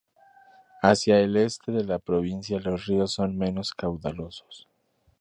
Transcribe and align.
Hacia 0.81 1.19
el 1.19 1.37
este 1.37 1.71
de 1.71 1.83
la 1.83 1.99
provincia 1.99 2.59
los 2.59 2.87
ríos 2.87 3.11
son 3.13 3.37
menos 3.37 3.71
caudalosos. 3.75 4.67